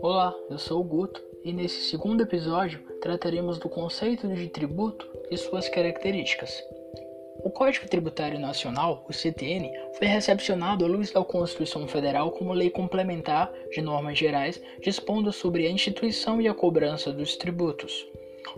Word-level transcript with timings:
Olá, 0.00 0.34
eu 0.50 0.58
sou 0.58 0.80
o 0.80 0.84
Guto 0.84 1.22
e 1.44 1.52
nesse 1.52 1.90
segundo 1.90 2.22
episódio 2.22 2.80
trataremos 3.00 3.58
do 3.58 3.68
conceito 3.68 4.26
de 4.28 4.48
tributo 4.48 5.06
e 5.30 5.36
suas 5.36 5.68
características. 5.68 6.62
O 7.44 7.50
Código 7.50 7.88
Tributário 7.88 8.38
Nacional, 8.38 9.04
o 9.08 9.12
CTN, 9.12 9.70
foi 9.98 10.06
recepcionado 10.06 10.84
à 10.84 10.88
luz 10.88 11.10
da 11.10 11.22
Constituição 11.22 11.86
Federal 11.86 12.30
como 12.32 12.52
lei 12.52 12.70
complementar 12.70 13.52
de 13.70 13.82
normas 13.82 14.18
gerais, 14.18 14.62
dispondo 14.80 15.32
sobre 15.32 15.66
a 15.66 15.70
instituição 15.70 16.40
e 16.40 16.48
a 16.48 16.54
cobrança 16.54 17.12
dos 17.12 17.36
tributos. 17.36 18.06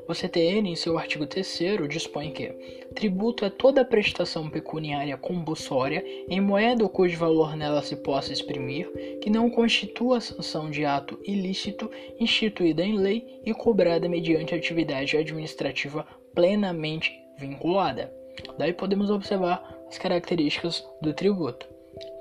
O 0.07 0.14
CTN, 0.14 0.70
em 0.70 0.77
seu 0.77 0.98
artigo 0.98 1.27
3, 1.27 1.59
dispõe 1.88 2.30
que 2.30 2.48
tributo 2.95 3.45
é 3.45 3.50
toda 3.50 3.84
prestação 3.84 4.48
pecuniária 4.48 5.16
compulsória 5.16 6.05
em 6.29 6.41
moeda 6.41 6.82
ou 6.82 6.88
cujo 6.88 7.16
valor 7.16 7.56
nela 7.56 7.83
se 7.83 7.97
possa 7.97 8.33
exprimir, 8.33 8.91
que 9.20 9.30
não 9.30 9.51
constitua 9.51 10.20
sanção 10.20 10.70
de 10.70 10.84
ato 10.84 11.19
ilícito 11.24 11.91
instituída 12.19 12.83
em 12.83 12.98
lei 12.98 13.41
e 13.45 13.55
cobrada 13.55 14.09
mediante 14.09 14.55
atividade 14.55 15.16
administrativa 15.16 16.06
plenamente 16.34 17.12
vinculada. 17.39 18.12
Daí 18.59 18.73
podemos 18.73 19.11
observar 19.11 19.78
as 19.89 19.98
características 19.98 20.86
do 21.00 21.12
tributo. 21.12 21.66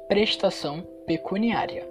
Prestação 0.08 0.82
pecuniária. 1.06 1.88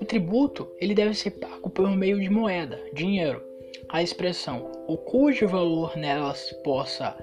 O 0.00 0.04
tributo 0.04 0.68
ele 0.80 0.94
deve 0.94 1.14
ser 1.14 1.32
pago 1.32 1.70
por 1.70 1.90
meio 1.90 2.20
de 2.20 2.30
moeda, 2.30 2.80
dinheiro. 2.92 3.47
A 3.88 4.02
expressão 4.02 4.70
o 4.86 4.96
cujo 4.96 5.48
valor 5.48 5.96
nela 5.96 6.34
se 6.34 6.54
possa 6.62 7.16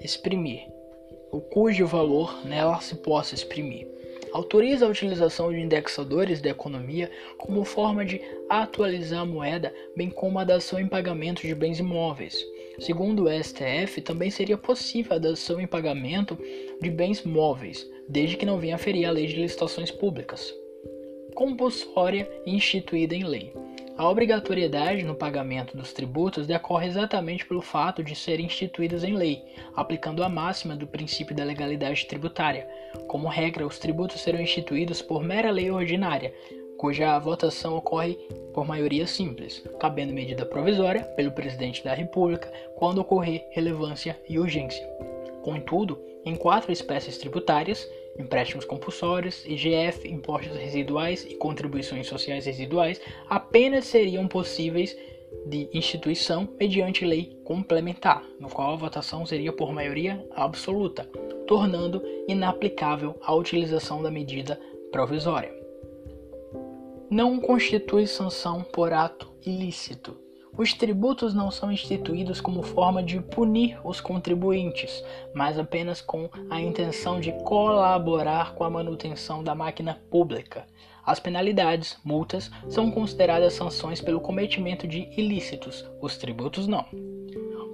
exprimir, 0.00 0.66
o 1.32 1.40
cujo 1.40 1.86
valor 1.86 2.46
nela 2.46 2.80
se 2.80 2.94
possa 2.96 3.34
exprimir, 3.34 3.88
autoriza 4.32 4.84
a 4.84 4.88
utilização 4.88 5.52
de 5.52 5.60
indexadores 5.60 6.40
da 6.40 6.50
economia 6.50 7.10
como 7.38 7.64
forma 7.64 8.04
de 8.04 8.20
atualizar 8.48 9.20
a 9.20 9.26
moeda, 9.26 9.72
bem 9.96 10.10
como 10.10 10.38
a 10.38 10.44
dação 10.44 10.78
em 10.78 10.86
pagamento 10.86 11.42
de 11.42 11.54
bens 11.54 11.78
imóveis. 11.78 12.44
Segundo 12.80 13.24
o 13.24 13.42
STF, 13.42 14.00
também 14.00 14.30
seria 14.30 14.58
possível 14.58 15.14
a 15.14 15.18
dação 15.18 15.60
em 15.60 15.66
pagamento 15.66 16.36
de 16.80 16.90
bens 16.90 17.22
móveis, 17.22 17.88
desde 18.08 18.36
que 18.36 18.44
não 18.44 18.58
venha 18.58 18.74
a 18.74 18.78
ferir 18.78 19.06
a 19.06 19.10
lei 19.12 19.26
de 19.26 19.36
licitações 19.36 19.90
públicas. 19.90 20.52
Compulsória 21.34 22.28
instituída 22.44 23.14
em 23.14 23.24
lei. 23.24 23.52
A 23.96 24.08
obrigatoriedade 24.08 25.04
no 25.04 25.14
pagamento 25.14 25.76
dos 25.76 25.92
tributos 25.92 26.48
decorre 26.48 26.88
exatamente 26.88 27.46
pelo 27.46 27.62
fato 27.62 28.02
de 28.02 28.16
serem 28.16 28.46
instituídos 28.46 29.04
em 29.04 29.14
lei, 29.14 29.44
aplicando 29.76 30.24
a 30.24 30.28
máxima 30.28 30.74
do 30.74 30.84
princípio 30.84 31.34
da 31.34 31.44
legalidade 31.44 32.04
tributária. 32.06 32.68
Como 33.06 33.28
regra, 33.28 33.64
os 33.64 33.78
tributos 33.78 34.20
serão 34.20 34.40
instituídos 34.40 35.00
por 35.00 35.22
mera 35.22 35.52
lei 35.52 35.70
ordinária, 35.70 36.34
cuja 36.76 37.16
votação 37.20 37.76
ocorre 37.76 38.18
por 38.52 38.66
maioria 38.66 39.06
simples, 39.06 39.62
cabendo 39.78 40.12
medida 40.12 40.44
provisória 40.44 41.04
pelo 41.16 41.30
presidente 41.30 41.84
da 41.84 41.94
República 41.94 42.52
quando 42.74 42.98
ocorrer 42.98 43.46
relevância 43.52 44.18
e 44.28 44.40
urgência. 44.40 44.84
Contudo, 45.42 46.02
em 46.24 46.34
quatro 46.34 46.72
espécies 46.72 47.18
tributárias, 47.18 47.88
empréstimos 48.18 48.64
compulsórios, 48.64 49.44
IGF, 49.46 50.08
impostos 50.08 50.56
residuais 50.56 51.26
e 51.28 51.34
contribuições 51.34 52.06
sociais 52.06 52.46
residuais, 52.46 53.00
apenas 53.28 53.84
seriam 53.86 54.26
possíveis 54.26 54.96
de 55.46 55.68
instituição 55.74 56.48
mediante 56.58 57.04
lei 57.04 57.38
complementar, 57.44 58.24
no 58.38 58.48
qual 58.48 58.72
a 58.72 58.76
votação 58.76 59.26
seria 59.26 59.52
por 59.52 59.72
maioria 59.72 60.24
absoluta, 60.30 61.04
tornando 61.46 62.02
inaplicável 62.28 63.18
a 63.20 63.34
utilização 63.34 64.02
da 64.02 64.10
medida 64.10 64.58
provisória 64.92 65.64
não 67.14 67.38
constitui 67.38 68.08
sanção 68.08 68.64
por 68.64 68.92
ato 68.92 69.30
ilícito. 69.46 70.23
Os 70.56 70.72
tributos 70.72 71.34
não 71.34 71.50
são 71.50 71.72
instituídos 71.72 72.40
como 72.40 72.62
forma 72.62 73.02
de 73.02 73.20
punir 73.20 73.78
os 73.82 74.00
contribuintes, 74.00 75.04
mas 75.34 75.58
apenas 75.58 76.00
com 76.00 76.28
a 76.48 76.60
intenção 76.60 77.18
de 77.18 77.32
colaborar 77.42 78.54
com 78.54 78.62
a 78.62 78.70
manutenção 78.70 79.42
da 79.42 79.54
máquina 79.54 80.00
pública. 80.10 80.64
As 81.04 81.18
penalidades, 81.18 81.98
multas, 82.04 82.50
são 82.68 82.90
consideradas 82.90 83.52
sanções 83.54 84.00
pelo 84.00 84.20
cometimento 84.20 84.86
de 84.86 85.08
ilícitos, 85.16 85.84
os 86.00 86.16
tributos 86.16 86.68
não. 86.68 86.86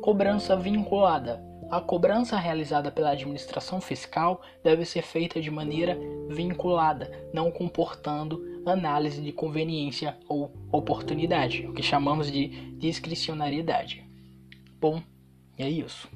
Cobrança 0.00 0.56
vinculada 0.56 1.50
a 1.70 1.80
cobrança 1.80 2.36
realizada 2.36 2.90
pela 2.90 3.10
administração 3.10 3.80
fiscal 3.80 4.40
deve 4.60 4.84
ser 4.84 5.02
feita 5.02 5.40
de 5.40 5.52
maneira 5.52 5.96
vinculada, 6.28 7.08
não 7.32 7.48
comportando 7.52 8.44
análise 8.66 9.20
de 9.20 9.32
conveniência 9.32 10.16
ou 10.28 10.52
oportunidade, 10.70 11.66
o 11.66 11.72
que 11.72 11.82
chamamos 11.82 12.30
de 12.30 12.48
discricionariedade. 12.76 14.04
Bom, 14.80 15.02
é 15.58 15.68
isso. 15.68 16.08